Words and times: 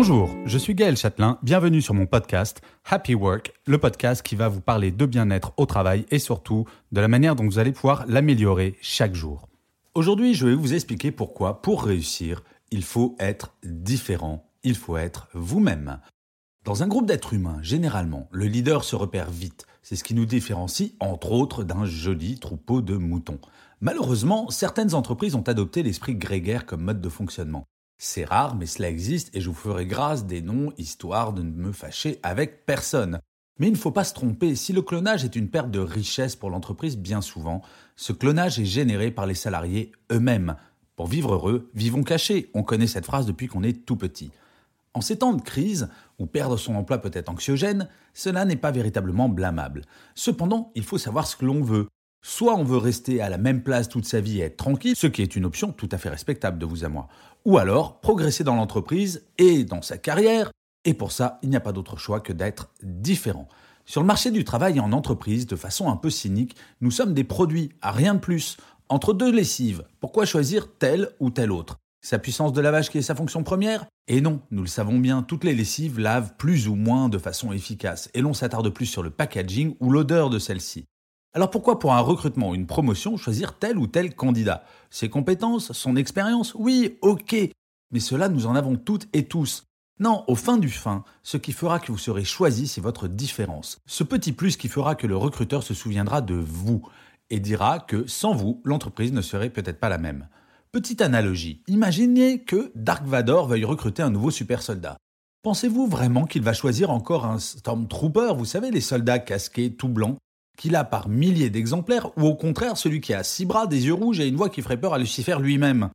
Bonjour, 0.00 0.30
je 0.44 0.58
suis 0.58 0.76
Gaël 0.76 0.96
Châtelain, 0.96 1.40
bienvenue 1.42 1.82
sur 1.82 1.92
mon 1.92 2.06
podcast 2.06 2.60
Happy 2.88 3.16
Work, 3.16 3.52
le 3.66 3.78
podcast 3.78 4.22
qui 4.22 4.36
va 4.36 4.46
vous 4.46 4.60
parler 4.60 4.92
de 4.92 5.06
bien-être 5.06 5.52
au 5.56 5.66
travail 5.66 6.06
et 6.12 6.20
surtout 6.20 6.66
de 6.92 7.00
la 7.00 7.08
manière 7.08 7.34
dont 7.34 7.42
vous 7.42 7.58
allez 7.58 7.72
pouvoir 7.72 8.06
l'améliorer 8.06 8.78
chaque 8.80 9.16
jour. 9.16 9.48
Aujourd'hui, 9.96 10.34
je 10.34 10.46
vais 10.46 10.54
vous 10.54 10.72
expliquer 10.72 11.10
pourquoi, 11.10 11.62
pour 11.62 11.82
réussir, 11.82 12.44
il 12.70 12.84
faut 12.84 13.16
être 13.18 13.56
différent, 13.64 14.48
il 14.62 14.76
faut 14.76 14.96
être 14.96 15.26
vous-même. 15.34 15.98
Dans 16.64 16.84
un 16.84 16.86
groupe 16.86 17.06
d'êtres 17.06 17.34
humains, 17.34 17.58
généralement, 17.60 18.28
le 18.30 18.46
leader 18.46 18.84
se 18.84 18.94
repère 18.94 19.32
vite. 19.32 19.66
C'est 19.82 19.96
ce 19.96 20.04
qui 20.04 20.14
nous 20.14 20.26
différencie, 20.26 20.92
entre 21.00 21.32
autres, 21.32 21.64
d'un 21.64 21.86
joli 21.86 22.38
troupeau 22.38 22.82
de 22.82 22.96
moutons. 22.96 23.40
Malheureusement, 23.80 24.48
certaines 24.48 24.94
entreprises 24.94 25.34
ont 25.34 25.42
adopté 25.42 25.82
l'esprit 25.82 26.14
grégaire 26.14 26.66
comme 26.66 26.82
mode 26.82 27.00
de 27.00 27.08
fonctionnement. 27.08 27.66
C'est 28.00 28.24
rare, 28.24 28.54
mais 28.54 28.66
cela 28.66 28.88
existe 28.88 29.34
et 29.34 29.40
je 29.40 29.48
vous 29.48 29.56
ferai 29.56 29.84
grâce 29.84 30.24
des 30.24 30.40
noms, 30.40 30.72
histoire 30.78 31.32
de 31.32 31.42
ne 31.42 31.50
me 31.50 31.72
fâcher 31.72 32.20
avec 32.22 32.64
personne. 32.64 33.18
Mais 33.58 33.66
il 33.66 33.72
ne 33.72 33.76
faut 33.76 33.90
pas 33.90 34.04
se 34.04 34.14
tromper, 34.14 34.54
si 34.54 34.72
le 34.72 34.82
clonage 34.82 35.24
est 35.24 35.34
une 35.34 35.48
perte 35.48 35.72
de 35.72 35.80
richesse 35.80 36.36
pour 36.36 36.48
l'entreprise 36.48 36.96
bien 36.96 37.20
souvent, 37.20 37.60
ce 37.96 38.12
clonage 38.12 38.60
est 38.60 38.64
généré 38.64 39.10
par 39.10 39.26
les 39.26 39.34
salariés 39.34 39.90
eux-mêmes. 40.12 40.54
Pour 40.94 41.08
vivre 41.08 41.34
heureux, 41.34 41.70
vivons 41.74 42.04
cachés. 42.04 42.50
On 42.54 42.62
connaît 42.62 42.86
cette 42.86 43.04
phrase 43.04 43.26
depuis 43.26 43.48
qu'on 43.48 43.64
est 43.64 43.84
tout 43.84 43.96
petit. 43.96 44.30
En 44.94 45.00
ces 45.00 45.18
temps 45.18 45.34
de 45.34 45.42
crise, 45.42 45.88
où 46.20 46.26
perdre 46.26 46.56
son 46.56 46.76
emploi 46.76 46.98
peut 46.98 47.10
être 47.12 47.28
anxiogène, 47.28 47.88
cela 48.14 48.44
n'est 48.44 48.56
pas 48.56 48.70
véritablement 48.70 49.28
blâmable. 49.28 49.82
Cependant, 50.14 50.70
il 50.76 50.84
faut 50.84 50.98
savoir 50.98 51.26
ce 51.26 51.34
que 51.36 51.44
l'on 51.44 51.62
veut. 51.62 51.88
Soit 52.22 52.56
on 52.56 52.64
veut 52.64 52.78
rester 52.78 53.20
à 53.20 53.28
la 53.28 53.38
même 53.38 53.62
place 53.62 53.88
toute 53.88 54.04
sa 54.04 54.20
vie 54.20 54.40
et 54.40 54.44
être 54.44 54.56
tranquille, 54.56 54.96
ce 54.96 55.06
qui 55.06 55.22
est 55.22 55.36
une 55.36 55.44
option 55.44 55.72
tout 55.72 55.88
à 55.92 55.98
fait 55.98 56.08
respectable 56.08 56.58
de 56.58 56.66
vous 56.66 56.84
à 56.84 56.88
moi. 56.88 57.08
Ou 57.48 57.56
alors 57.56 57.98
progresser 58.00 58.44
dans 58.44 58.56
l'entreprise 58.56 59.24
et 59.38 59.64
dans 59.64 59.80
sa 59.80 59.96
carrière, 59.96 60.50
et 60.84 60.92
pour 60.92 61.12
ça, 61.12 61.38
il 61.42 61.48
n'y 61.48 61.56
a 61.56 61.60
pas 61.60 61.72
d'autre 61.72 61.96
choix 61.96 62.20
que 62.20 62.34
d'être 62.34 62.68
différent. 62.82 63.48
Sur 63.86 64.02
le 64.02 64.06
marché 64.06 64.30
du 64.30 64.44
travail 64.44 64.76
et 64.76 64.80
en 64.80 64.92
entreprise, 64.92 65.46
de 65.46 65.56
façon 65.56 65.88
un 65.88 65.96
peu 65.96 66.10
cynique, 66.10 66.56
nous 66.82 66.90
sommes 66.90 67.14
des 67.14 67.24
produits, 67.24 67.70
à 67.80 67.90
rien 67.90 68.12
de 68.12 68.20
plus. 68.20 68.58
Entre 68.90 69.14
deux 69.14 69.32
lessives, 69.32 69.84
pourquoi 69.98 70.26
choisir 70.26 70.76
telle 70.76 71.08
ou 71.20 71.30
telle 71.30 71.50
autre? 71.50 71.78
Sa 72.02 72.18
puissance 72.18 72.52
de 72.52 72.60
lavage 72.60 72.90
qui 72.90 72.98
est 72.98 73.02
sa 73.02 73.14
fonction 73.14 73.42
première? 73.42 73.86
Et 74.08 74.20
non, 74.20 74.42
nous 74.50 74.60
le 74.60 74.68
savons 74.68 74.98
bien, 74.98 75.22
toutes 75.22 75.44
les 75.44 75.54
lessives 75.54 75.98
lavent 75.98 76.34
plus 76.36 76.68
ou 76.68 76.74
moins 76.74 77.08
de 77.08 77.16
façon 77.16 77.50
efficace, 77.54 78.10
et 78.12 78.20
l'on 78.20 78.34
s'attarde 78.34 78.68
plus 78.68 78.84
sur 78.84 79.02
le 79.02 79.08
packaging 79.08 79.74
ou 79.80 79.90
l'odeur 79.90 80.28
de 80.28 80.38
celle-ci. 80.38 80.84
Alors 81.34 81.50
pourquoi 81.50 81.78
pour 81.78 81.92
un 81.92 82.00
recrutement 82.00 82.50
ou 82.50 82.54
une 82.54 82.66
promotion 82.66 83.16
choisir 83.16 83.58
tel 83.58 83.78
ou 83.78 83.86
tel 83.86 84.14
candidat? 84.14 84.64
Ses 84.90 85.10
compétences, 85.10 85.72
son 85.72 85.94
expérience 85.96 86.54
Oui, 86.54 86.98
ok. 87.02 87.36
Mais 87.90 88.00
cela, 88.00 88.28
nous 88.28 88.46
en 88.46 88.54
avons 88.54 88.76
toutes 88.76 89.08
et 89.12 89.24
tous. 89.24 89.64
Non, 90.00 90.24
au 90.28 90.36
fin 90.36 90.56
du 90.56 90.70
fin, 90.70 91.04
ce 91.22 91.36
qui 91.36 91.52
fera 91.52 91.80
que 91.80 91.90
vous 91.92 91.98
serez 91.98 92.24
choisi, 92.24 92.68
c'est 92.68 92.80
votre 92.80 93.08
différence. 93.08 93.78
Ce 93.86 94.04
petit 94.04 94.32
plus 94.32 94.56
qui 94.56 94.68
fera 94.68 94.94
que 94.94 95.06
le 95.06 95.16
recruteur 95.16 95.62
se 95.62 95.74
souviendra 95.74 96.20
de 96.20 96.34
vous 96.34 96.82
et 97.30 97.40
dira 97.40 97.80
que 97.80 98.06
sans 98.06 98.32
vous, 98.32 98.62
l'entreprise 98.64 99.12
ne 99.12 99.20
serait 99.20 99.50
peut-être 99.50 99.80
pas 99.80 99.88
la 99.88 99.98
même. 99.98 100.28
Petite 100.70 101.02
analogie, 101.02 101.62
imaginez 101.66 102.44
que 102.44 102.70
Dark 102.74 103.04
Vador 103.04 103.48
veuille 103.48 103.64
recruter 103.64 104.02
un 104.02 104.10
nouveau 104.10 104.30
super 104.30 104.62
soldat. 104.62 104.96
Pensez-vous 105.42 105.86
vraiment 105.86 106.26
qu'il 106.26 106.42
va 106.42 106.52
choisir 106.52 106.90
encore 106.90 107.26
un 107.26 107.38
Stormtrooper, 107.38 108.34
vous 108.36 108.44
savez, 108.44 108.70
les 108.70 108.80
soldats 108.80 109.18
casqués 109.18 109.74
tout 109.74 109.88
blancs 109.88 110.16
qu'il 110.58 110.76
a 110.76 110.84
par 110.84 111.08
milliers 111.08 111.48
d'exemplaires, 111.48 112.10
ou 112.18 112.26
au 112.26 112.34
contraire 112.34 112.76
celui 112.76 113.00
qui 113.00 113.14
a 113.14 113.22
six 113.22 113.46
bras, 113.46 113.66
des 113.66 113.86
yeux 113.86 113.94
rouges 113.94 114.20
et 114.20 114.28
une 114.28 114.36
voix 114.36 114.50
qui 114.50 114.60
ferait 114.60 114.76
peur 114.76 114.92
à 114.92 114.98
Lucifer 114.98 115.36
lui-même 115.40 115.88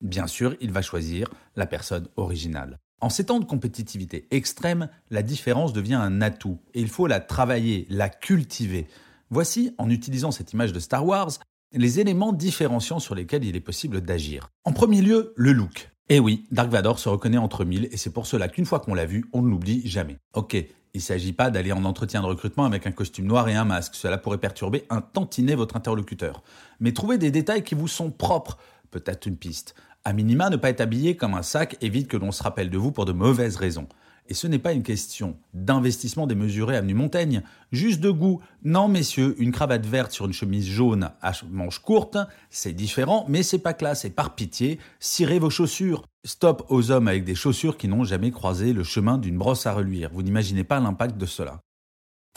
Bien 0.00 0.26
sûr, 0.26 0.56
il 0.60 0.72
va 0.72 0.82
choisir 0.82 1.30
la 1.54 1.66
personne 1.66 2.08
originale. 2.16 2.78
En 3.00 3.08
ces 3.08 3.26
temps 3.26 3.40
de 3.40 3.44
compétitivité 3.44 4.26
extrême, 4.30 4.88
la 5.10 5.22
différence 5.22 5.72
devient 5.72 5.94
un 5.94 6.20
atout, 6.22 6.58
et 6.74 6.80
il 6.80 6.88
faut 6.88 7.06
la 7.06 7.20
travailler, 7.20 7.86
la 7.88 8.08
cultiver. 8.08 8.88
Voici, 9.30 9.74
en 9.78 9.90
utilisant 9.90 10.30
cette 10.30 10.52
image 10.52 10.72
de 10.72 10.80
Star 10.80 11.04
Wars, 11.04 11.30
les 11.72 12.00
éléments 12.00 12.32
différenciants 12.32 13.00
sur 13.00 13.14
lesquels 13.14 13.44
il 13.44 13.56
est 13.56 13.60
possible 13.60 14.00
d'agir. 14.00 14.48
En 14.64 14.72
premier 14.72 15.02
lieu, 15.02 15.32
le 15.36 15.52
look. 15.52 15.90
Eh 16.08 16.20
oui, 16.20 16.44
Dark 16.50 16.70
Vador 16.70 16.98
se 16.98 17.08
reconnaît 17.08 17.36
entre 17.36 17.64
mille, 17.64 17.88
et 17.90 17.96
c'est 17.96 18.12
pour 18.12 18.26
cela 18.26 18.48
qu'une 18.48 18.66
fois 18.66 18.80
qu'on 18.80 18.94
l'a 18.94 19.06
vu, 19.06 19.24
on 19.32 19.42
ne 19.42 19.50
l'oublie 19.50 19.86
jamais. 19.86 20.18
Ok, 20.34 20.56
il 20.96 21.00
ne 21.00 21.02
s'agit 21.02 21.34
pas 21.34 21.50
d'aller 21.50 21.72
en 21.72 21.84
entretien 21.84 22.22
de 22.22 22.26
recrutement 22.26 22.64
avec 22.64 22.86
un 22.86 22.90
costume 22.90 23.26
noir 23.26 23.50
et 23.50 23.54
un 23.54 23.66
masque, 23.66 23.96
cela 23.96 24.16
pourrait 24.16 24.38
perturber 24.38 24.86
un 24.88 25.02
tantinet 25.02 25.54
votre 25.54 25.76
interlocuteur. 25.76 26.42
Mais 26.80 26.92
trouvez 26.92 27.18
des 27.18 27.30
détails 27.30 27.62
qui 27.62 27.74
vous 27.74 27.86
sont 27.86 28.10
propres, 28.10 28.56
peut-être 28.90 29.26
une 29.26 29.36
piste. 29.36 29.74
À 30.04 30.14
minima, 30.14 30.48
ne 30.48 30.56
pas 30.56 30.70
être 30.70 30.80
habillé 30.80 31.14
comme 31.14 31.34
un 31.34 31.42
sac 31.42 31.76
évite 31.82 32.08
que 32.08 32.16
l'on 32.16 32.32
se 32.32 32.42
rappelle 32.42 32.70
de 32.70 32.78
vous 32.78 32.92
pour 32.92 33.04
de 33.04 33.12
mauvaises 33.12 33.56
raisons. 33.56 33.88
Et 34.28 34.34
ce 34.34 34.46
n'est 34.46 34.58
pas 34.58 34.72
une 34.72 34.82
question 34.82 35.36
d'investissement 35.54 36.26
démesuré 36.26 36.76
avenue 36.76 36.94
Montaigne, 36.94 37.42
juste 37.72 38.00
de 38.00 38.10
goût. 38.10 38.40
Non, 38.64 38.88
messieurs, 38.88 39.34
une 39.38 39.52
cravate 39.52 39.86
verte 39.86 40.12
sur 40.12 40.26
une 40.26 40.32
chemise 40.32 40.66
jaune 40.66 41.10
à 41.22 41.32
manches 41.50 41.78
courtes, 41.78 42.18
c'est 42.50 42.72
différent, 42.72 43.24
mais 43.28 43.42
c'est 43.42 43.58
pas 43.58 43.74
classe. 43.74 44.04
Et 44.04 44.10
par 44.10 44.34
pitié, 44.34 44.78
cirez 45.00 45.38
vos 45.38 45.50
chaussures. 45.50 46.04
Stop 46.24 46.66
aux 46.68 46.90
hommes 46.90 47.08
avec 47.08 47.24
des 47.24 47.34
chaussures 47.34 47.76
qui 47.76 47.88
n'ont 47.88 48.04
jamais 48.04 48.30
croisé 48.30 48.72
le 48.72 48.82
chemin 48.82 49.18
d'une 49.18 49.38
brosse 49.38 49.66
à 49.66 49.72
reluire. 49.72 50.10
Vous 50.12 50.22
n'imaginez 50.22 50.64
pas 50.64 50.80
l'impact 50.80 51.16
de 51.16 51.26
cela. 51.26 51.60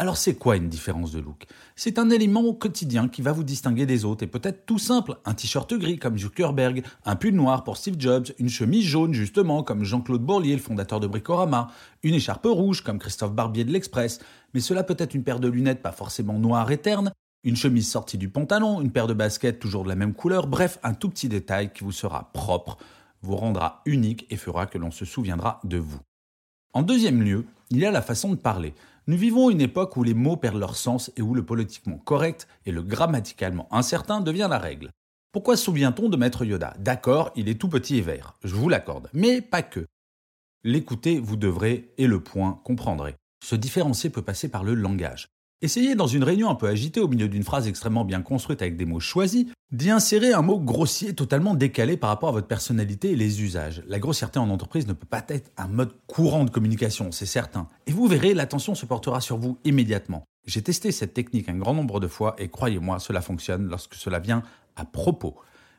Alors 0.02 0.16
c'est 0.16 0.36
quoi 0.36 0.56
une 0.56 0.70
différence 0.70 1.12
de 1.12 1.20
look? 1.20 1.46
C'est 1.76 2.00
un 2.00 2.10
élément 2.10 2.54
quotidien 2.54 3.10
qui 3.10 3.22
va 3.22 3.34
vous 3.34 3.44
distinguer 3.44 3.86
des 3.86 4.06
autres 4.06 4.24
et 4.24 4.28
peut-être 4.28 4.66
tout 4.66 4.80
simple, 4.80 5.18
un 5.26 5.34
t-shirt 5.34 5.74
gris 5.74 6.00
comme 6.00 6.18
Zuckerberg, 6.18 6.86
un 7.04 7.18
pull 7.18 7.36
noir 7.36 7.66
pour 7.66 7.76
Steve 7.76 7.98
Jobs, 8.00 8.28
une 8.40 8.48
chemise 8.48 8.86
jaune 8.86 9.14
justement 9.14 9.62
comme 9.62 9.84
Jean-Claude 9.84 10.22
Bourlier, 10.22 10.54
le 10.54 10.62
fondateur 10.62 11.02
de 11.02 11.08
Bricorama, 11.08 11.68
une 12.02 12.14
écharpe 12.14 12.46
rouge 12.46 12.82
comme 12.82 12.98
Christophe 12.98 13.34
Barbier 13.34 13.66
de 13.66 13.74
l'Express, 13.74 14.20
mais 14.54 14.62
cela 14.62 14.84
peut 14.84 14.96
être 14.98 15.16
une 15.16 15.26
paire 15.26 15.42
de 15.42 15.50
lunettes 15.50 15.82
pas 15.82 15.92
forcément 15.92 16.40
noires 16.40 16.72
et 16.72 16.78
ternes, 16.78 17.12
une 17.44 17.58
chemise 17.58 17.92
sortie 17.92 18.18
du 18.18 18.30
pantalon, 18.30 18.80
une 18.80 18.92
paire 18.92 19.08
de 19.08 19.14
baskets 19.14 19.60
toujours 19.60 19.84
de 19.84 19.90
la 19.90 19.96
même 19.96 20.14
couleur, 20.14 20.48
bref, 20.48 20.80
un 20.82 20.94
tout 20.94 21.10
petit 21.10 21.28
détail 21.28 21.74
qui 21.74 21.84
vous 21.84 21.92
sera 21.92 22.32
propre, 22.32 22.78
vous 23.22 23.36
rendra 23.36 23.82
unique 23.86 24.28
et 24.30 24.38
fera 24.38 24.66
que 24.66 24.78
l'on 24.78 24.92
se 24.92 25.04
souviendra 25.04 25.60
de 25.66 25.78
vous. 25.78 26.00
En 26.72 26.84
deuxième 26.84 27.22
lieu, 27.22 27.46
il 27.70 27.80
y 27.80 27.86
a 27.86 27.92
la 27.92 28.02
façon 28.02 28.30
de 28.30 28.36
parler. 28.36 28.74
Nous 29.10 29.18
vivons 29.18 29.50
une 29.50 29.60
époque 29.60 29.98
où 29.98 30.04
les 30.04 30.14
mots 30.14 30.38
perdent 30.38 30.60
leur 30.60 30.76
sens 30.76 31.12
et 31.18 31.24
où 31.24 31.34
le 31.34 31.44
politiquement 31.44 31.98
correct 31.98 32.48
et 32.68 32.72
le 32.72 32.84
grammaticalement 32.84 33.68
incertain 33.74 34.22
devient 34.22 34.46
la 34.48 34.60
règle. 34.60 34.92
Pourquoi 35.32 35.58
souvient-on 35.58 36.10
de 36.10 36.16
Maître 36.16 36.46
Yoda? 36.46 36.76
D'accord, 36.78 37.32
il 37.36 37.50
est 37.50 37.60
tout 37.60 37.70
petit 37.70 37.98
et 37.98 38.02
vert, 38.02 38.38
je 38.44 38.54
vous 38.54 38.70
l'accorde, 38.70 39.10
mais 39.14 39.42
pas 39.42 39.64
que. 39.64 39.88
L'écouter, 40.64 41.20
vous 41.20 41.38
devrez, 41.38 41.92
et 41.98 42.06
le 42.06 42.22
point, 42.22 42.62
comprendrez. 42.64 43.16
Se 43.44 43.56
différencier 43.56 44.12
peut 44.12 44.22
passer 44.22 44.48
par 44.48 44.64
le 44.64 44.76
langage. 44.76 45.30
Essayez 45.62 45.94
dans 45.94 46.08
une 46.08 46.24
réunion 46.24 46.50
un 46.50 46.56
peu 46.56 46.68
agitée 46.68 47.02
au 47.02 47.10
milieu 47.10 47.28
d'une 47.28 47.44
phrase 47.44 47.68
extrêmement 47.68 48.06
bien 48.06 48.22
construite 48.22 48.62
avec 48.62 48.78
des 48.78 48.86
mots 48.86 49.02
choisis, 49.02 49.46
d'y 49.74 49.90
insérer 49.90 50.32
un 50.32 50.42
mot 50.42 50.58
grossier 50.58 51.14
totalement 51.14 51.54
décalé 51.54 51.98
par 51.98 52.10
rapport 52.10 52.30
à 52.30 52.32
votre 52.32 52.48
personnalité 52.48 53.12
et 53.12 53.18
les 53.18 53.42
usages. 53.42 53.84
La 53.86 54.00
grossièreté 54.00 54.40
en 54.40 54.50
entreprise 54.52 54.88
ne 54.88 54.94
peut 54.94 55.06
pas 55.06 55.22
être 55.28 55.52
un 55.58 55.68
mode 55.68 55.92
courant 56.08 56.46
de 56.46 56.50
communication, 56.50 57.12
c'est 57.12 57.26
certain. 57.26 57.68
Et 57.88 57.92
vous 57.92 58.08
verrez, 58.08 58.34
l'attention 58.34 58.74
se 58.74 58.86
portera 58.86 59.20
sur 59.20 59.36
vous 59.36 59.58
immédiatement. 59.66 60.24
J'ai 60.48 60.62
testé 60.62 60.94
cette 60.94 61.14
technique 61.14 61.50
un 61.50 61.58
grand 61.58 61.74
nombre 61.74 62.00
de 62.00 62.08
fois 62.08 62.38
et 62.38 62.48
croyez-moi, 62.48 63.00
cela 63.00 63.20
fonctionne 63.20 63.68
lorsque 63.68 63.96
cela 63.96 64.20
vient 64.20 64.44
à 64.78 64.86
propos. 64.86 65.36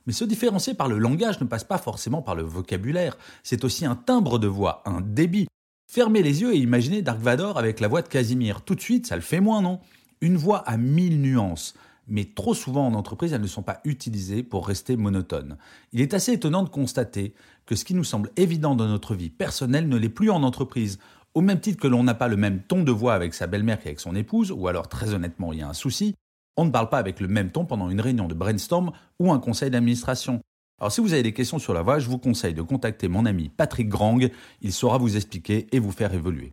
Mais 0.07 0.13
se 0.13 0.25
différencier 0.25 0.75
par 0.75 0.89
le 0.89 0.99
langage 0.99 1.41
ne 1.41 1.47
passe 1.47 1.65
pas 1.65 1.79
forcément 1.79 2.21
par 2.21 2.35
le 2.35 2.43
vocabulaire, 2.43 3.17
c'est 3.43 3.65
aussi 3.65 3.87
un 3.87 3.97
timbre 3.97 4.39
de 4.39 4.47
voix, 4.47 4.83
un 4.85 5.01
débit. 5.01 5.47
Fermez 5.93 6.23
les 6.23 6.43
yeux 6.43 6.55
et 6.55 6.59
imaginez 6.59 7.03
Dark 7.03 7.19
Vador 7.19 7.59
avec 7.59 7.81
la 7.81 7.89
voix 7.89 8.01
de 8.01 8.07
Casimir. 8.07 8.63
Tout 8.63 8.77
de 8.77 8.81
suite, 8.81 9.09
ça 9.09 9.17
le 9.17 9.23
fait 9.23 9.41
moins, 9.41 9.61
non? 9.61 9.81
Une 10.21 10.37
voix 10.37 10.59
à 10.59 10.77
mille 10.77 11.21
nuances 11.21 11.75
mais 12.07 12.25
trop 12.25 12.55
souvent 12.55 12.87
en 12.87 12.95
entreprise, 12.95 13.33
elles 13.33 13.41
ne 13.41 13.47
sont 13.47 13.63
pas 13.63 13.81
utilisées 13.85 14.43
pour 14.43 14.67
rester 14.67 14.97
monotones. 14.97 15.57
Il 15.93 16.01
est 16.01 16.13
assez 16.13 16.33
étonnant 16.33 16.65
de 16.65 16.69
constater 16.69 17.35
que 17.67 17.77
ce 17.77 17.85
qui 17.85 17.95
nous 17.95 18.05
semble 18.05 18.31
évident 18.37 18.75
dans 18.75 18.89
notre 18.89 19.15
vie 19.15 19.31
personnelle 19.31 19.89
ne 19.89 19.97
l'est 19.97 20.09
plus 20.09 20.31
en 20.31 20.43
entreprise. 20.43 20.99
Au 21.35 21.41
même 21.41 21.61
titre 21.61 21.81
que 21.81 21.87
l'on 21.87 22.03
n'a 22.03 22.15
pas 22.15 22.27
le 22.27 22.37
même 22.37 22.63
ton 22.63 22.83
de 22.83 22.91
voix 22.91 23.15
avec 23.15 23.33
sa 23.33 23.47
belle-mère 23.47 23.81
qu'avec 23.81 24.01
son 24.01 24.17
épouse, 24.17 24.51
ou 24.51 24.67
alors 24.67 24.89
très 24.89 25.15
honnêtement 25.15 25.53
il 25.53 25.61
y 25.61 25.63
a 25.63 25.69
un 25.69 25.75
souci, 25.75 26.17
on 26.57 26.65
ne 26.65 26.71
parle 26.71 26.89
pas 26.89 26.99
avec 26.99 27.21
le 27.21 27.29
même 27.29 27.53
ton 27.53 27.65
pendant 27.65 27.89
une 27.89 28.01
réunion 28.01 28.27
de 28.27 28.35
brainstorm 28.35 28.91
ou 29.21 29.31
un 29.31 29.39
conseil 29.39 29.71
d'administration. 29.71 30.41
Alors 30.81 30.91
si 30.91 31.03
vous 31.03 31.13
avez 31.13 31.23
des 31.23 31.35
questions 31.35 31.59
sur 31.59 31.75
la 31.75 31.83
voix, 31.83 31.99
je 31.99 32.09
vous 32.09 32.17
conseille 32.17 32.55
de 32.55 32.63
contacter 32.63 33.07
mon 33.07 33.27
ami 33.27 33.51
Patrick 33.51 33.89
Grang, 33.89 34.19
il 34.63 34.73
saura 34.73 34.97
vous 34.97 35.17
expliquer 35.17 35.67
et 35.73 35.79
vous 35.79 35.93
faire 35.93 36.15
évoluer. 36.15 36.53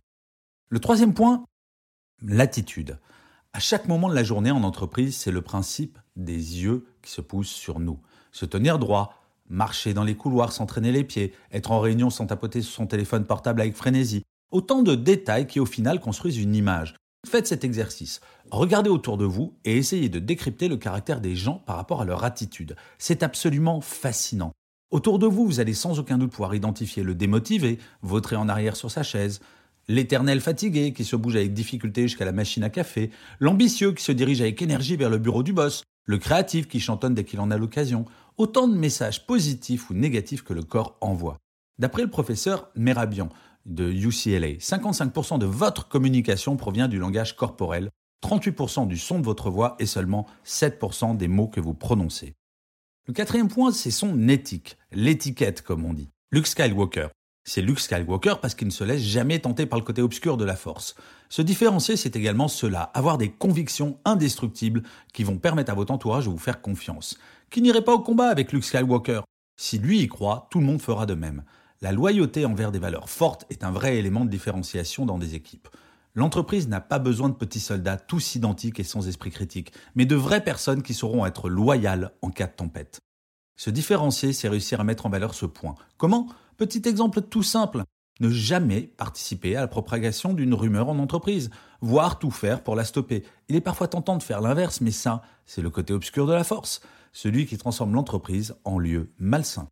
Le 0.68 0.80
troisième 0.80 1.14
point, 1.14 1.44
l'attitude. 2.20 2.98
À 3.54 3.58
chaque 3.58 3.88
moment 3.88 4.10
de 4.10 4.14
la 4.14 4.24
journée 4.24 4.50
en 4.50 4.62
entreprise, 4.64 5.16
c'est 5.16 5.30
le 5.30 5.40
principe 5.40 5.98
des 6.16 6.34
yeux 6.62 6.86
qui 7.00 7.10
se 7.10 7.22
poussent 7.22 7.48
sur 7.48 7.80
nous. 7.80 7.98
Se 8.30 8.44
tenir 8.44 8.78
droit, 8.78 9.14
marcher 9.48 9.94
dans 9.94 10.04
les 10.04 10.14
couloirs 10.14 10.52
sans 10.52 10.66
traîner 10.66 10.92
les 10.92 11.04
pieds, 11.04 11.32
être 11.50 11.72
en 11.72 11.80
réunion 11.80 12.10
sans 12.10 12.26
tapoter 12.26 12.60
sur 12.60 12.74
son 12.74 12.86
téléphone 12.86 13.24
portable 13.24 13.62
avec 13.62 13.74
frénésie. 13.74 14.24
Autant 14.50 14.82
de 14.82 14.94
détails 14.94 15.46
qui 15.46 15.58
au 15.58 15.66
final 15.66 16.00
construisent 16.00 16.36
une 16.36 16.54
image. 16.54 16.94
Faites 17.26 17.48
cet 17.48 17.64
exercice. 17.64 18.20
Regardez 18.50 18.90
autour 18.90 19.18
de 19.18 19.24
vous 19.24 19.54
et 19.64 19.76
essayez 19.76 20.08
de 20.08 20.18
décrypter 20.18 20.68
le 20.68 20.76
caractère 20.76 21.20
des 21.20 21.34
gens 21.34 21.62
par 21.66 21.76
rapport 21.76 22.00
à 22.00 22.04
leur 22.04 22.24
attitude. 22.24 22.76
C'est 22.96 23.22
absolument 23.22 23.80
fascinant. 23.80 24.52
Autour 24.90 25.18
de 25.18 25.26
vous, 25.26 25.44
vous 25.44 25.60
allez 25.60 25.74
sans 25.74 25.98
aucun 25.98 26.16
doute 26.16 26.30
pouvoir 26.30 26.54
identifier 26.54 27.02
le 27.02 27.14
démotivé, 27.14 27.78
vautrer 28.02 28.36
en 28.36 28.48
arrière 28.48 28.76
sur 28.76 28.90
sa 28.90 29.02
chaise, 29.02 29.40
l'éternel 29.88 30.40
fatigué 30.40 30.92
qui 30.92 31.04
se 31.04 31.16
bouge 31.16 31.36
avec 31.36 31.52
difficulté 31.52 32.02
jusqu'à 32.02 32.24
la 32.24 32.32
machine 32.32 32.62
à 32.62 32.70
café, 32.70 33.10
l'ambitieux 33.40 33.92
qui 33.92 34.04
se 34.04 34.12
dirige 34.12 34.40
avec 34.40 34.62
énergie 34.62 34.96
vers 34.96 35.10
le 35.10 35.18
bureau 35.18 35.42
du 35.42 35.52
boss, 35.52 35.82
le 36.04 36.18
créatif 36.18 36.68
qui 36.68 36.80
chantonne 36.80 37.14
dès 37.14 37.24
qu'il 37.24 37.40
en 37.40 37.50
a 37.50 37.58
l'occasion, 37.58 38.06
autant 38.38 38.68
de 38.68 38.76
messages 38.76 39.26
positifs 39.26 39.90
ou 39.90 39.94
négatifs 39.94 40.42
que 40.42 40.54
le 40.54 40.62
corps 40.62 40.96
envoie. 41.00 41.36
D'après 41.78 42.02
le 42.02 42.10
professeur 42.10 42.70
Merabian 42.74 43.28
de 43.68 43.90
UCLA, 43.90 44.58
55% 44.58 45.38
de 45.38 45.46
votre 45.46 45.88
communication 45.88 46.56
provient 46.56 46.88
du 46.88 46.98
langage 46.98 47.36
corporel, 47.36 47.90
38% 48.24 48.88
du 48.88 48.96
son 48.96 49.20
de 49.20 49.24
votre 49.24 49.50
voix 49.50 49.76
et 49.78 49.86
seulement 49.86 50.26
7% 50.44 51.16
des 51.16 51.28
mots 51.28 51.48
que 51.48 51.60
vous 51.60 51.74
prononcez. 51.74 52.34
Le 53.06 53.12
quatrième 53.12 53.48
point, 53.48 53.70
c'est 53.70 53.90
son 53.90 54.28
éthique, 54.28 54.76
l'étiquette 54.90 55.62
comme 55.62 55.84
on 55.84 55.92
dit. 55.92 56.10
Luke 56.32 56.46
Skywalker, 56.46 57.08
c'est 57.44 57.62
Luke 57.62 57.80
Skywalker 57.80 58.34
parce 58.42 58.54
qu'il 58.54 58.66
ne 58.68 58.72
se 58.72 58.84
laisse 58.84 59.00
jamais 59.00 59.38
tenter 59.38 59.64
par 59.64 59.78
le 59.78 59.84
côté 59.84 60.02
obscur 60.02 60.36
de 60.36 60.44
la 60.44 60.56
force. 60.56 60.94
Se 61.30 61.40
différencier, 61.40 61.96
c'est 61.96 62.16
également 62.16 62.48
cela, 62.48 62.82
avoir 62.94 63.16
des 63.16 63.30
convictions 63.30 63.98
indestructibles 64.04 64.82
qui 65.14 65.24
vont 65.24 65.38
permettre 65.38 65.72
à 65.72 65.74
votre 65.74 65.92
entourage 65.92 66.26
de 66.26 66.30
vous 66.30 66.36
faire 66.36 66.60
confiance. 66.60 67.16
Qui 67.50 67.62
n'irait 67.62 67.84
pas 67.84 67.94
au 67.94 68.00
combat 68.00 68.28
avec 68.28 68.52
Luke 68.52 68.64
Skywalker? 68.64 69.22
Si 69.56 69.78
lui 69.78 70.00
y 70.02 70.08
croit, 70.08 70.46
tout 70.50 70.60
le 70.60 70.66
monde 70.66 70.82
fera 70.82 71.06
de 71.06 71.14
même. 71.14 71.42
La 71.80 71.92
loyauté 71.92 72.44
envers 72.44 72.72
des 72.72 72.80
valeurs 72.80 73.08
fortes 73.08 73.46
est 73.50 73.62
un 73.62 73.70
vrai 73.70 73.98
élément 73.98 74.24
de 74.24 74.30
différenciation 74.30 75.06
dans 75.06 75.16
des 75.16 75.36
équipes. 75.36 75.68
L'entreprise 76.16 76.66
n'a 76.66 76.80
pas 76.80 76.98
besoin 76.98 77.28
de 77.28 77.34
petits 77.34 77.60
soldats 77.60 77.96
tous 77.96 78.34
identiques 78.34 78.80
et 78.80 78.84
sans 78.84 79.06
esprit 79.06 79.30
critique, 79.30 79.72
mais 79.94 80.04
de 80.04 80.16
vraies 80.16 80.42
personnes 80.42 80.82
qui 80.82 80.92
sauront 80.92 81.24
être 81.24 81.48
loyales 81.48 82.10
en 82.20 82.30
cas 82.30 82.48
de 82.48 82.52
tempête. 82.52 82.98
Se 83.56 83.70
différencier, 83.70 84.32
c'est 84.32 84.48
réussir 84.48 84.80
à 84.80 84.84
mettre 84.84 85.06
en 85.06 85.08
valeur 85.08 85.34
ce 85.34 85.46
point. 85.46 85.76
Comment? 85.98 86.26
Petit 86.56 86.82
exemple 86.84 87.22
tout 87.22 87.44
simple. 87.44 87.84
Ne 88.18 88.28
jamais 88.28 88.82
participer 88.82 89.54
à 89.54 89.60
la 89.60 89.68
propagation 89.68 90.32
d'une 90.32 90.54
rumeur 90.54 90.88
en 90.88 90.98
entreprise, 90.98 91.48
voire 91.80 92.18
tout 92.18 92.32
faire 92.32 92.64
pour 92.64 92.74
la 92.74 92.82
stopper. 92.84 93.22
Il 93.48 93.54
est 93.54 93.60
parfois 93.60 93.86
tentant 93.86 94.16
de 94.16 94.24
faire 94.24 94.40
l'inverse, 94.40 94.80
mais 94.80 94.90
ça, 94.90 95.22
c'est 95.46 95.62
le 95.62 95.70
côté 95.70 95.92
obscur 95.92 96.26
de 96.26 96.32
la 96.32 96.42
force, 96.42 96.80
celui 97.12 97.46
qui 97.46 97.56
transforme 97.56 97.94
l'entreprise 97.94 98.56
en 98.64 98.80
lieu 98.80 99.12
malsain. 99.20 99.68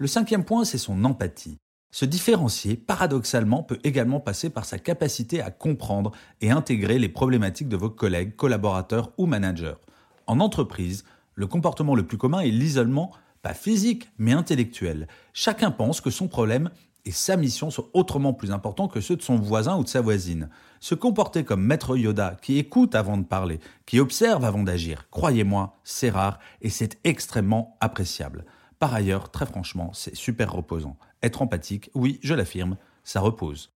Le 0.00 0.06
cinquième 0.06 0.44
point, 0.44 0.64
c'est 0.64 0.78
son 0.78 1.04
empathie. 1.04 1.58
Se 1.90 2.04
différencier, 2.04 2.76
paradoxalement, 2.76 3.64
peut 3.64 3.80
également 3.82 4.20
passer 4.20 4.48
par 4.48 4.64
sa 4.64 4.78
capacité 4.78 5.42
à 5.42 5.50
comprendre 5.50 6.12
et 6.40 6.52
intégrer 6.52 7.00
les 7.00 7.08
problématiques 7.08 7.68
de 7.68 7.76
vos 7.76 7.90
collègues, 7.90 8.36
collaborateurs 8.36 9.10
ou 9.18 9.26
managers. 9.26 9.74
En 10.28 10.38
entreprise, 10.38 11.04
le 11.34 11.48
comportement 11.48 11.96
le 11.96 12.06
plus 12.06 12.16
commun 12.16 12.40
est 12.40 12.50
l'isolement 12.50 13.10
pas 13.42 13.54
physique, 13.54 14.08
mais 14.18 14.32
intellectuel. 14.32 15.08
Chacun 15.32 15.72
pense 15.72 16.00
que 16.00 16.10
son 16.10 16.28
problème 16.28 16.70
et 17.04 17.10
sa 17.10 17.36
mission 17.36 17.72
sont 17.72 17.88
autrement 17.92 18.34
plus 18.34 18.52
importants 18.52 18.86
que 18.86 19.00
ceux 19.00 19.16
de 19.16 19.22
son 19.22 19.36
voisin 19.36 19.78
ou 19.78 19.82
de 19.82 19.88
sa 19.88 20.00
voisine. 20.00 20.48
Se 20.78 20.94
comporter 20.94 21.42
comme 21.42 21.64
maître 21.64 21.96
Yoda, 21.96 22.36
qui 22.40 22.58
écoute 22.58 22.94
avant 22.94 23.16
de 23.16 23.24
parler, 23.24 23.58
qui 23.84 23.98
observe 23.98 24.44
avant 24.44 24.62
d'agir, 24.62 25.08
croyez-moi, 25.10 25.74
c'est 25.82 26.10
rare 26.10 26.38
et 26.62 26.70
c'est 26.70 27.00
extrêmement 27.02 27.76
appréciable. 27.80 28.44
Par 28.78 28.94
ailleurs, 28.94 29.30
très 29.30 29.46
franchement, 29.46 29.90
c'est 29.92 30.14
super 30.14 30.52
reposant. 30.52 30.96
Être 31.22 31.42
empathique, 31.42 31.90
oui, 31.94 32.20
je 32.22 32.34
l'affirme, 32.34 32.76
ça 33.02 33.20
repose. 33.20 33.72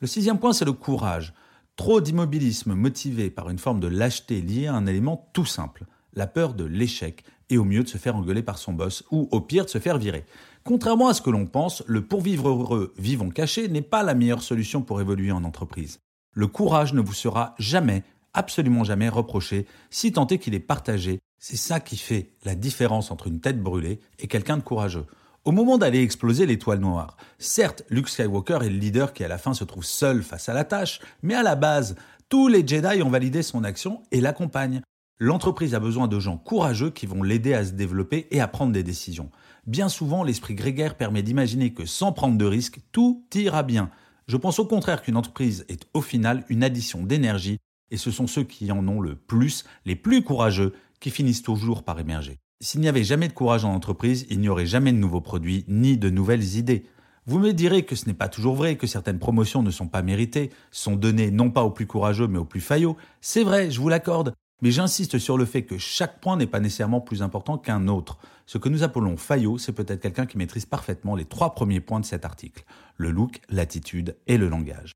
Le 0.00 0.06
sixième 0.06 0.38
point, 0.38 0.52
c'est 0.52 0.64
le 0.64 0.72
courage. 0.72 1.34
Trop 1.76 2.00
d'immobilisme 2.00 2.74
motivé 2.74 3.30
par 3.30 3.50
une 3.50 3.58
forme 3.58 3.80
de 3.80 3.88
lâcheté 3.88 4.40
liée 4.40 4.66
à 4.66 4.74
un 4.74 4.86
élément 4.86 5.28
tout 5.32 5.44
simple, 5.44 5.86
la 6.12 6.26
peur 6.26 6.54
de 6.54 6.64
l'échec 6.64 7.24
et 7.50 7.58
au 7.58 7.64
mieux 7.64 7.82
de 7.82 7.88
se 7.88 7.98
faire 7.98 8.16
engueuler 8.16 8.42
par 8.42 8.58
son 8.58 8.72
boss, 8.72 9.04
ou 9.10 9.28
au 9.30 9.40
pire 9.40 9.64
de 9.64 9.70
se 9.70 9.78
faire 9.78 9.98
virer. 9.98 10.24
Contrairement 10.64 11.08
à 11.08 11.14
ce 11.14 11.22
que 11.22 11.30
l'on 11.30 11.46
pense, 11.46 11.82
le 11.86 12.04
pour 12.04 12.20
vivre 12.20 12.48
heureux, 12.48 12.92
vivons 12.98 13.30
caché 13.30 13.68
n'est 13.68 13.82
pas 13.82 14.02
la 14.02 14.14
meilleure 14.14 14.42
solution 14.42 14.82
pour 14.82 15.00
évoluer 15.00 15.32
en 15.32 15.44
entreprise. 15.44 15.98
Le 16.34 16.46
courage 16.46 16.92
ne 16.92 17.00
vous 17.00 17.14
sera 17.14 17.54
jamais, 17.58 18.02
absolument 18.34 18.84
jamais 18.84 19.08
reproché, 19.08 19.66
si 19.90 20.12
tant 20.12 20.26
est 20.26 20.38
qu'il 20.38 20.54
est 20.54 20.60
partagé. 20.60 21.20
C'est 21.38 21.56
ça 21.56 21.78
qui 21.78 21.96
fait 21.96 22.32
la 22.44 22.56
différence 22.56 23.10
entre 23.10 23.28
une 23.28 23.40
tête 23.40 23.62
brûlée 23.62 24.00
et 24.18 24.26
quelqu'un 24.26 24.56
de 24.56 24.62
courageux. 24.62 25.06
Au 25.44 25.52
moment 25.52 25.78
d'aller 25.78 26.02
exploser 26.02 26.46
l'étoile 26.46 26.80
noire, 26.80 27.16
certes, 27.38 27.84
Luke 27.90 28.08
Skywalker 28.08 28.58
est 28.62 28.68
le 28.68 28.76
leader 28.76 29.12
qui 29.12 29.22
à 29.22 29.28
la 29.28 29.38
fin 29.38 29.54
se 29.54 29.64
trouve 29.64 29.84
seul 29.84 30.22
face 30.22 30.48
à 30.48 30.52
la 30.52 30.64
tâche, 30.64 31.00
mais 31.22 31.34
à 31.34 31.44
la 31.44 31.54
base, 31.54 31.94
tous 32.28 32.48
les 32.48 32.66
Jedi 32.66 33.02
ont 33.02 33.08
validé 33.08 33.42
son 33.42 33.62
action 33.62 34.02
et 34.10 34.20
l'accompagnent. 34.20 34.82
L'entreprise 35.20 35.74
a 35.74 35.80
besoin 35.80 36.08
de 36.08 36.18
gens 36.18 36.36
courageux 36.38 36.90
qui 36.90 37.06
vont 37.06 37.22
l'aider 37.22 37.54
à 37.54 37.64
se 37.64 37.72
développer 37.72 38.26
et 38.30 38.40
à 38.40 38.48
prendre 38.48 38.72
des 38.72 38.82
décisions. 38.82 39.30
Bien 39.66 39.88
souvent, 39.88 40.24
l'esprit 40.24 40.54
grégaire 40.54 40.96
permet 40.96 41.22
d'imaginer 41.22 41.72
que 41.72 41.86
sans 41.86 42.12
prendre 42.12 42.36
de 42.36 42.44
risques, 42.44 42.80
tout 42.90 43.24
ira 43.34 43.62
bien. 43.62 43.90
Je 44.26 44.36
pense 44.36 44.58
au 44.58 44.66
contraire 44.66 45.02
qu'une 45.02 45.16
entreprise 45.16 45.64
est 45.68 45.86
au 45.94 46.02
final 46.02 46.44
une 46.48 46.64
addition 46.64 47.02
d'énergie 47.02 47.58
et 47.90 47.96
ce 47.96 48.10
sont 48.10 48.26
ceux 48.26 48.44
qui 48.44 48.70
en 48.70 48.86
ont 48.86 49.00
le 49.00 49.14
plus, 49.14 49.64
les 49.86 49.96
plus 49.96 50.22
courageux, 50.22 50.74
qui 51.00 51.10
finissent 51.10 51.42
toujours 51.42 51.82
par 51.82 51.98
émerger. 51.98 52.38
S'il 52.60 52.80
n'y 52.80 52.88
avait 52.88 53.04
jamais 53.04 53.28
de 53.28 53.32
courage 53.32 53.64
en 53.64 53.72
entreprise, 53.72 54.26
il 54.30 54.40
n'y 54.40 54.48
aurait 54.48 54.66
jamais 54.66 54.92
de 54.92 54.98
nouveaux 54.98 55.20
produits 55.20 55.64
ni 55.68 55.96
de 55.96 56.10
nouvelles 56.10 56.56
idées. 56.56 56.86
Vous 57.26 57.38
me 57.38 57.52
direz 57.52 57.84
que 57.84 57.94
ce 57.94 58.06
n'est 58.06 58.14
pas 58.14 58.28
toujours 58.28 58.56
vrai, 58.56 58.76
que 58.76 58.86
certaines 58.86 59.18
promotions 59.18 59.62
ne 59.62 59.70
sont 59.70 59.86
pas 59.86 60.02
méritées, 60.02 60.50
sont 60.70 60.96
données 60.96 61.30
non 61.30 61.50
pas 61.50 61.62
aux 61.62 61.70
plus 61.70 61.86
courageux 61.86 62.26
mais 62.26 62.38
aux 62.38 62.44
plus 62.44 62.60
faillots. 62.60 62.96
C'est 63.20 63.44
vrai, 63.44 63.70
je 63.70 63.80
vous 63.80 63.88
l'accorde, 63.88 64.32
mais 64.60 64.70
j'insiste 64.70 65.18
sur 65.18 65.38
le 65.38 65.44
fait 65.44 65.62
que 65.62 65.78
chaque 65.78 66.20
point 66.20 66.36
n'est 66.36 66.46
pas 66.46 66.58
nécessairement 66.58 67.00
plus 67.00 67.22
important 67.22 67.58
qu'un 67.58 67.86
autre. 67.86 68.18
Ce 68.46 68.58
que 68.58 68.68
nous 68.68 68.82
appelons 68.82 69.16
faillot, 69.16 69.58
c'est 69.58 69.72
peut-être 69.72 70.00
quelqu'un 70.00 70.26
qui 70.26 70.38
maîtrise 70.38 70.66
parfaitement 70.66 71.14
les 71.14 71.26
trois 71.26 71.54
premiers 71.54 71.80
points 71.80 72.00
de 72.00 72.06
cet 72.06 72.24
article. 72.24 72.64
Le 72.96 73.10
look, 73.10 73.40
l'attitude 73.50 74.16
et 74.26 74.38
le 74.38 74.48
langage. 74.48 74.92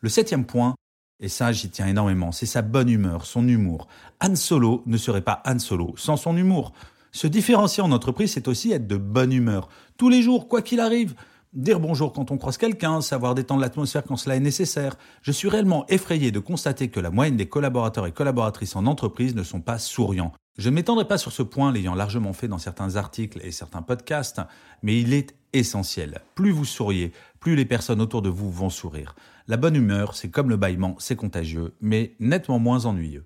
Le 0.00 0.08
septième 0.08 0.46
point, 0.46 0.74
et 1.20 1.28
ça 1.28 1.52
j'y 1.52 1.70
tiens 1.70 1.86
énormément, 1.86 2.32
c'est 2.32 2.46
sa 2.46 2.62
bonne 2.62 2.88
humeur, 2.88 3.26
son 3.26 3.46
humour. 3.46 3.88
Han 4.20 4.36
Solo 4.36 4.82
ne 4.86 4.96
serait 4.96 5.22
pas 5.22 5.42
Han 5.44 5.58
Solo 5.58 5.94
sans 5.96 6.16
son 6.16 6.36
humour. 6.36 6.72
Se 7.12 7.26
différencier 7.26 7.82
en 7.82 7.92
entreprise, 7.92 8.32
c'est 8.32 8.48
aussi 8.48 8.72
être 8.72 8.86
de 8.86 8.96
bonne 8.96 9.32
humeur. 9.32 9.68
Tous 9.96 10.08
les 10.08 10.22
jours, 10.22 10.48
quoi 10.48 10.62
qu'il 10.62 10.80
arrive 10.80 11.14
dire 11.54 11.80
bonjour 11.80 12.12
quand 12.12 12.30
on 12.30 12.36
croise 12.36 12.58
quelqu'un, 12.58 13.00
savoir 13.00 13.34
détendre 13.34 13.60
l'atmosphère 13.60 14.04
quand 14.04 14.16
cela 14.16 14.36
est 14.36 14.40
nécessaire. 14.40 14.96
Je 15.22 15.32
suis 15.32 15.48
réellement 15.48 15.86
effrayé 15.88 16.30
de 16.30 16.38
constater 16.38 16.88
que 16.88 17.00
la 17.00 17.10
moyenne 17.10 17.36
des 17.36 17.48
collaborateurs 17.48 18.06
et 18.06 18.12
collaboratrices 18.12 18.76
en 18.76 18.86
entreprise 18.86 19.34
ne 19.34 19.42
sont 19.42 19.60
pas 19.60 19.78
souriants. 19.78 20.32
Je 20.58 20.70
ne 20.70 20.74
m'étendrai 20.74 21.06
pas 21.06 21.18
sur 21.18 21.30
ce 21.30 21.44
point, 21.44 21.70
l'ayant 21.70 21.94
largement 21.94 22.32
fait 22.32 22.48
dans 22.48 22.58
certains 22.58 22.96
articles 22.96 23.40
et 23.44 23.52
certains 23.52 23.80
podcasts, 23.80 24.40
mais 24.82 25.00
il 25.00 25.12
est 25.12 25.36
essentiel. 25.52 26.20
Plus 26.34 26.50
vous 26.50 26.64
souriez, 26.64 27.12
plus 27.38 27.54
les 27.54 27.64
personnes 27.64 28.00
autour 28.00 28.22
de 28.22 28.28
vous 28.28 28.50
vont 28.50 28.68
sourire. 28.68 29.14
La 29.46 29.56
bonne 29.56 29.76
humeur, 29.76 30.16
c'est 30.16 30.30
comme 30.30 30.50
le 30.50 30.56
bâillement, 30.56 30.96
c'est 30.98 31.14
contagieux, 31.14 31.74
mais 31.80 32.16
nettement 32.18 32.58
moins 32.58 32.86
ennuyeux. 32.86 33.24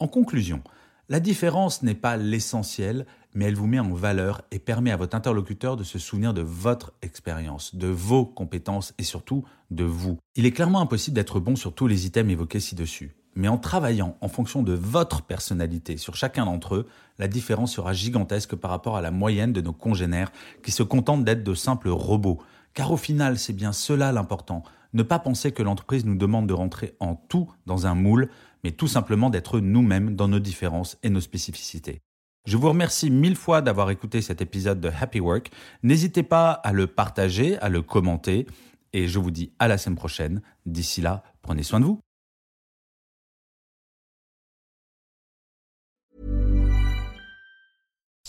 En 0.00 0.06
conclusion, 0.06 0.62
la 1.08 1.18
différence 1.18 1.82
n'est 1.82 1.94
pas 1.94 2.18
l'essentiel, 2.18 3.06
mais 3.32 3.46
elle 3.46 3.54
vous 3.54 3.66
met 3.66 3.78
en 3.78 3.94
valeur 3.94 4.42
et 4.50 4.58
permet 4.58 4.90
à 4.90 4.98
votre 4.98 5.16
interlocuteur 5.16 5.78
de 5.78 5.84
se 5.84 5.98
souvenir 5.98 6.34
de 6.34 6.42
votre 6.42 6.92
expérience, 7.00 7.74
de 7.74 7.88
vos 7.88 8.26
compétences 8.26 8.92
et 8.98 9.02
surtout 9.02 9.44
de 9.70 9.84
vous. 9.84 10.18
Il 10.34 10.44
est 10.44 10.52
clairement 10.52 10.82
impossible 10.82 11.14
d'être 11.14 11.40
bon 11.40 11.56
sur 11.56 11.74
tous 11.74 11.86
les 11.86 12.04
items 12.04 12.30
évoqués 12.30 12.60
ci-dessus. 12.60 13.16
Mais 13.36 13.48
en 13.48 13.58
travaillant 13.58 14.16
en 14.22 14.28
fonction 14.28 14.62
de 14.62 14.72
votre 14.72 15.22
personnalité 15.22 15.98
sur 15.98 16.16
chacun 16.16 16.46
d'entre 16.46 16.74
eux, 16.74 16.88
la 17.18 17.28
différence 17.28 17.74
sera 17.74 17.92
gigantesque 17.92 18.56
par 18.56 18.70
rapport 18.70 18.96
à 18.96 19.02
la 19.02 19.10
moyenne 19.10 19.52
de 19.52 19.60
nos 19.60 19.74
congénères 19.74 20.32
qui 20.62 20.72
se 20.72 20.82
contentent 20.82 21.24
d'être 21.24 21.44
de 21.44 21.54
simples 21.54 21.90
robots. 21.90 22.40
Car 22.72 22.90
au 22.90 22.96
final, 22.96 23.38
c'est 23.38 23.52
bien 23.52 23.72
cela 23.72 24.10
l'important. 24.10 24.62
Ne 24.94 25.02
pas 25.02 25.18
penser 25.18 25.52
que 25.52 25.62
l'entreprise 25.62 26.06
nous 26.06 26.16
demande 26.16 26.46
de 26.46 26.54
rentrer 26.54 26.96
en 26.98 27.14
tout 27.14 27.50
dans 27.66 27.86
un 27.86 27.94
moule, 27.94 28.30
mais 28.64 28.72
tout 28.72 28.88
simplement 28.88 29.28
d'être 29.28 29.60
nous-mêmes 29.60 30.16
dans 30.16 30.28
nos 30.28 30.40
différences 30.40 30.96
et 31.02 31.10
nos 31.10 31.20
spécificités. 31.20 32.00
Je 32.46 32.56
vous 32.56 32.68
remercie 32.68 33.10
mille 33.10 33.36
fois 33.36 33.60
d'avoir 33.60 33.90
écouté 33.90 34.22
cet 34.22 34.40
épisode 34.40 34.80
de 34.80 34.88
Happy 34.88 35.20
Work. 35.20 35.50
N'hésitez 35.82 36.22
pas 36.22 36.52
à 36.52 36.72
le 36.72 36.86
partager, 36.86 37.58
à 37.58 37.68
le 37.68 37.82
commenter, 37.82 38.46
et 38.92 39.08
je 39.08 39.18
vous 39.18 39.30
dis 39.30 39.52
à 39.58 39.68
la 39.68 39.76
semaine 39.76 39.96
prochaine. 39.96 40.40
D'ici 40.64 41.02
là, 41.02 41.22
prenez 41.42 41.64
soin 41.64 41.80
de 41.80 41.84
vous. 41.84 42.00